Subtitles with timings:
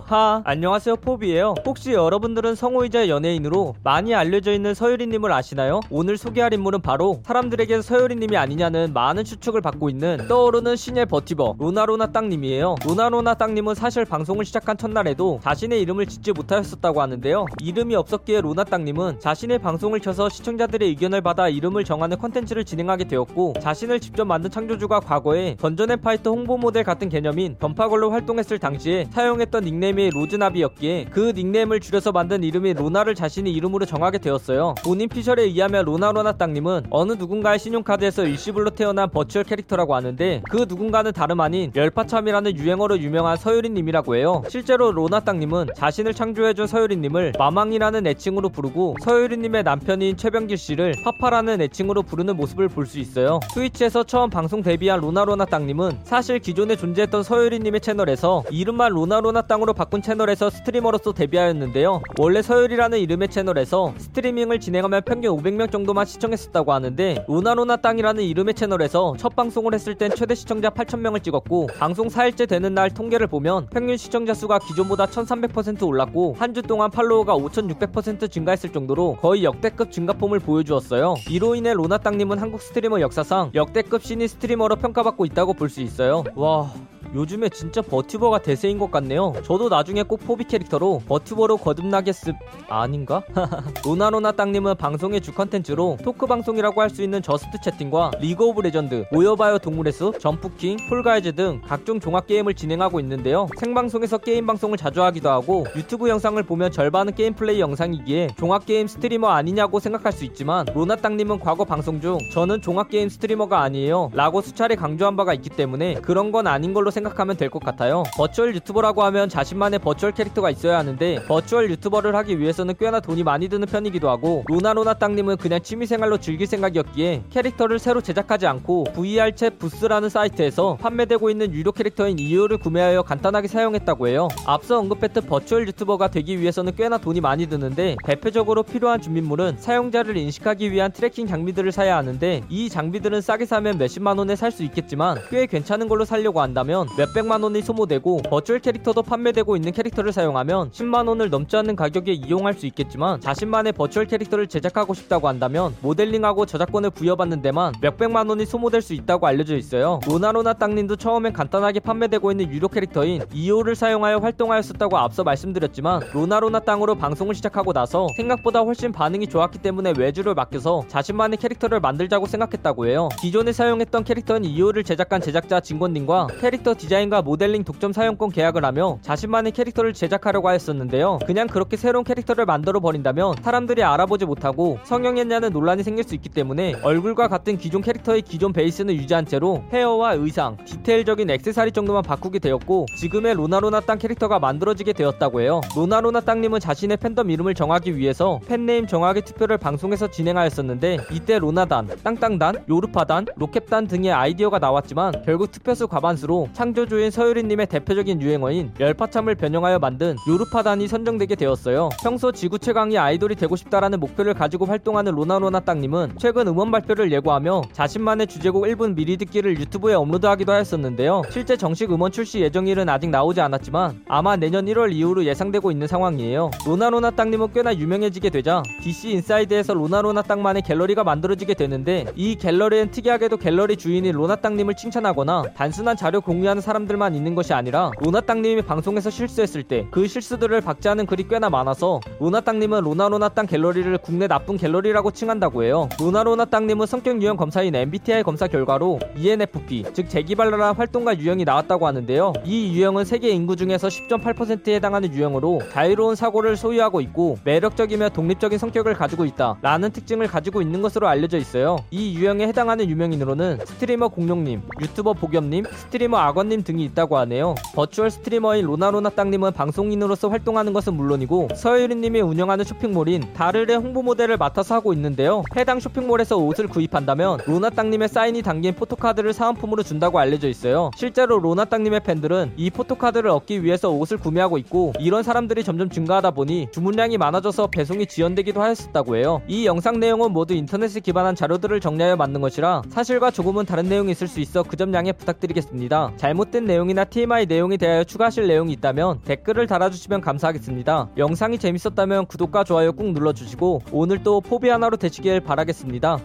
[0.00, 0.42] 아로하.
[0.44, 1.54] 안녕하세요 포비예요.
[1.66, 5.80] 혹시 여러분들은 성우이자 연예인으로 많이 알려져 있는 서유리님을 아시나요?
[5.90, 12.12] 오늘 소개할 인물은 바로 사람들에게 서유리님이 아니냐는 많은 추측을 받고 있는 떠오르는 신예 버튜버 로나로나
[12.12, 12.76] 땅님이에요.
[12.86, 17.46] 로나로나 땅님은 사실 방송을 시작한 첫날에도 자신의 이름을 짓지 못하였었다고 하는데요.
[17.60, 23.54] 이름이 없었기에 로나 땅님은 자신의 방송을 켜서 시청자들의 의견을 받아 이름을 정하는 컨텐츠를 진행하게 되었고
[23.60, 29.06] 자신을 직접 만든 창조주가 과거에 던전 앤 파이터 홍보 모델 같은 개념인 던파걸로 활동했을 당시에
[29.10, 34.74] 사용했던 닉네임 이 로즈나비였기에 그 닉네임을 줄여서 만든 이름인 로나를 자신의 이름으로 정하게 되었어요.
[34.84, 41.12] 본인 피셜에 의하면 로나로나 땅님은 어느 누군가의 신용카드에서 일시불로 태어난 버추얼 캐릭터라고 하는데 그 누군가는
[41.12, 44.42] 다름 아닌 열파참이라는 유행어로 유명한 서유리님이라고 해요.
[44.48, 52.02] 실제로 로나 땅님은 자신을 창조해준 서유리님을 마망이라는 애칭으로 부르고 서유리님의 남편인 최병길 씨를 파파라는 애칭으로
[52.02, 53.38] 부르는 모습을 볼 수 있어요.
[53.54, 60.02] 트위치에서 처음 방송 데뷔한 로나로나 땅님은 사실 기존에 존재했던 서유리님의 채널에서 이름만 로나로나 땅으로 바꾼
[60.02, 62.02] 채널에서 스트리머로서 데뷔하였는데요.
[62.18, 69.14] 원래 서유리라는 이름의 채널에서 스트리밍을 진행하면 평균 500명 정도만 시청했었다고 하는데 로나로나 땅이라는 이름의 채널에서
[69.18, 73.96] 첫 방송을 했을 땐 최대 시청자 8,000명을 찍었고 방송 4일째 되는 날 통계를 보면 평균
[73.96, 80.40] 시청자 수가 기존보다 1,300% 올랐고 한 주 동안 팔로워가 5,600% 증가했을 정도로 거의 역대급 증가폼을
[80.40, 81.14] 보여주었어요.
[81.30, 86.24] 이로 인해 로나 땅님은 한국 스트리머 역사상 역대급 신인 스트리머로 평가받고 있다고 볼 수 있어요.
[86.34, 86.72] 와.
[87.14, 89.32] 요즘에 진짜 버튜버가 대세인 것 같네요.
[89.42, 92.36] 저도 나중에 꼭 포비 캐릭터로 버튜버로 거듭나겠습
[92.68, 93.22] 아닌가?
[93.84, 99.04] 로나로나 땅님은 방송의 주 컨텐츠로 토크 방송이라고 할 수 있는 Just Chatting과 리그 오브 레전드,
[99.12, 103.46] 모여봐요 동물의 숲, 점프킹, 폴가이즈 등 각종 종합 게임을 진행하고 있는데요.
[103.58, 108.88] 생방송에서 게임 방송을 자주 하기도 하고 유튜브 영상을 보면 절반은 게임 플레이 영상이기에 종합 게임
[108.88, 114.10] 스트리머 아니냐고 생각할 수 있지만 로나 땅님은 과거 방송 중 저는 종합 게임 스트리머가 아니에요.
[114.12, 118.04] 라고 수차례 강조한 바가 있기 때문에 그런 건 아닌 걸로 생각하면 될 것 같아요.
[118.16, 123.48] 버추얼 유튜버라고 하면 자신만의 버추얼 캐릭터가 있어야 하는데 버추얼 유튜버를 하기 위해서는 꽤나 돈이 많이
[123.48, 130.08] 드는 편이기도 하고 로나로나 땅님은 그냥 취미생활로 즐길 생각이었기에 캐릭터를 새로 제작하지 않고 VR챗 부스라는
[130.10, 134.28] 사이트에서 판매되고 있는 유료 캐릭터인 이오를 구매하여 간단하게 사용했다고 해요.
[134.46, 140.70] 앞서 언급했던 버추얼 유튜버가 되기 위해서는 꽤나 돈이 많이 드는데 대표적으로 필요한 준비물은 사용자를 인식하기
[140.70, 145.46] 위한 트래킹 장비들을 사야 하는데 이 장비들은 싸게 사면 몇십만 원에 살 수 있겠지만 꽤
[145.46, 151.30] 괜찮은 걸로 살려고 한다면 몇백만 원이 소모되고 버추얼 캐릭터도 판매되고 있는 캐릭터를 사용하면 10만 원을
[151.30, 157.42] 넘지 않는 가격에 이용할 수 있겠지만 자신만의 버추얼 캐릭터를 제작하고 싶다고 한다면 모델링하고 저작권을 부여받는
[157.42, 160.00] 데만 몇백만 원이 소모될 수 있다고 알려져 있어요.
[160.06, 166.96] 로나로나 땅님도 처음엔 간단하게 판매되고 있는 유료 캐릭터인 이오를 사용하여 활동하였었다고 앞서 말씀드렸지만 로나로나 땅으로
[166.96, 173.08] 방송을 시작하고 나서 생각보다 훨씬 반응이 좋았기 때문에 외주를 맡겨서 자신만의 캐릭터를 만들자고 생각했다고 해요.
[173.20, 179.52] 기존에 사용했던 캐릭터인 이오를 제작한 제작자 진권님과 캐릭터 디자인과 모델링 독점 사용권 계약을 하며 자신만의
[179.52, 181.18] 캐릭터를 제작하려고 하였었는데요.
[181.26, 186.76] 그냥 그렇게 새로운 캐릭터를 만들어 버린다면 사람들이 알아보지 못하고 성형했냐는 논란이 생길 수 있기 때문에
[186.82, 192.86] 얼굴과 같은 기존 캐릭터의 기존 베이스는 유지한 채로 헤어와 의상, 디테일적인 액세서리 정도만 바꾸게 되었고
[192.96, 195.60] 지금의 로나로나 땅 캐릭터가 만들어지게 되었다고 해요.
[195.76, 201.90] 로나로나 땅님은 자신의 팬덤 이름을 정하기 위해서 fan name 정하기 투표를 방송에서 진행하였었는데 이때 로나단,
[202.02, 209.78] 땅땅단, 요르파단, 로켓단 등의 아이디어가 나왔지만 결국 투표수 과반수로 창조주인 서유리님의 대표적인 유행어인 열파참을 변형하여
[209.78, 211.88] 만든 요르파단이 선정되게 되었어요.
[212.02, 217.62] 평소 지구 최강의 아이돌이 되고 싶다라는 목표를 가지고 활동하는 로나로나 땅님은 최근 음원 발표를 예고하며
[217.72, 221.22] 자신만의 주제곡 1분 미리 듣기를 유튜브에 업로드하기도 하였었는데요.
[221.30, 226.50] 실제 정식 음원 출시 예정일은 아직 나오지 않았지만 아마 내년 1월 이후로 예상되고 있는 상황이에요.
[226.66, 233.38] 로나로나 땅님은 꽤나 유명해지게 되자 DC 인사이드에서 로나로나 땅만의 갤러리가 만들어지게 되는데 이 갤러리엔 특이하게도
[233.38, 238.62] 갤러리 주인인 로나 땅님을 칭찬하거나 단순한 자료 공유 하는 사람들만 있는 것이 아니라 로나 땅님이
[238.62, 244.26] 방송에서 실수했을 때 그 실수들을 박제하는 글이 꽤나 많아서 로나 땅님은 로나로나 땅 갤러리를 국내
[244.26, 245.88] 나쁜 갤러리라고 칭한다고 해요.
[245.98, 252.32] 로나로나 땅님은 성격 유형 검사인 MBTI 검사 결과로 ENFP 즉 재기발랄한 활동가 유형이 나왔다고 하는데요.
[252.44, 258.94] 이 유형은 세계 인구 중에서 10.8%에 해당하는 유형으로 자유로운 사고를 소유하고 있고 매력적이며 독립적인 성격을
[258.94, 261.78] 가지고 있다 라는 특징을 가지고 있는 것으로 알려져 있어요.
[261.90, 267.54] 이 유형에 해당하는 유명인으로는 스트리머 공룡님, 유튜버 복염님, 스트리머 악 원님 등이 있다고 하네요.
[267.74, 274.74] virtual streamer인 로나로나 땅님은 방송인으로서 활동하는 것은 물론이고 서유리님이 운영하는 쇼핑몰인 다르의 홍보 모델을 맡아서
[274.74, 275.42] 하고 있는데요.
[275.56, 280.90] 해당 쇼핑몰에서 옷을 구입한다면 로나 땅님의 사인이 담긴 photo card를 사은품으로 준다고 알려져 있어요.
[280.96, 286.30] 실제로 로나 땅님의 팬들은 이 포토카드를 얻기 위해서 옷을 구매하고 있고 이런 사람들이 점점 증가하다
[286.32, 289.42] 보니 주문량이 많아져서 배송이 지연되기도 하였었다고 해요.
[289.46, 294.26] 이 영상 내용은 모두 인터넷에 기반한 자료들을 정리하여 만든 것이라 사실과 조금은 다른 내용이 있을
[294.26, 296.12] 수 있어 그 점 양해 부탁드리겠습니다.
[296.16, 301.10] 잘 잘못된 내용이나 TMI 내용에 대하여 추가하실 내용이 있다면 댓글을 달아주시면 감사하겠습니다.
[301.16, 306.20] 영상이 재밌었다면 구독과 좋아요 꾹 눌러주시고 오늘 또 포비 하나로 되시길 바라겠습니다.